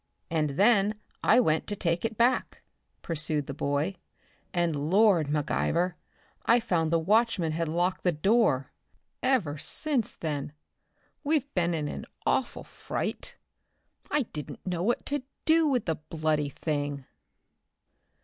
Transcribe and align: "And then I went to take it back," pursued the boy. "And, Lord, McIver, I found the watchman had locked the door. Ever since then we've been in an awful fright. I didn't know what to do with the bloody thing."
"And 0.31 0.49
then 0.57 0.95
I 1.23 1.39
went 1.39 1.67
to 1.67 1.75
take 1.75 2.03
it 2.03 2.17
back," 2.17 2.63
pursued 3.03 3.45
the 3.45 3.53
boy. 3.53 3.97
"And, 4.51 4.89
Lord, 4.89 5.27
McIver, 5.27 5.93
I 6.43 6.59
found 6.59 6.89
the 6.91 6.97
watchman 6.97 7.51
had 7.51 7.67
locked 7.67 8.01
the 8.03 8.11
door. 8.11 8.71
Ever 9.21 9.59
since 9.59 10.15
then 10.15 10.53
we've 11.23 11.53
been 11.53 11.75
in 11.75 11.87
an 11.87 12.05
awful 12.25 12.63
fright. 12.63 13.35
I 14.09 14.23
didn't 14.33 14.65
know 14.65 14.81
what 14.81 15.05
to 15.05 15.21
do 15.45 15.67
with 15.67 15.85
the 15.85 15.97
bloody 16.09 16.49
thing." 16.49 17.05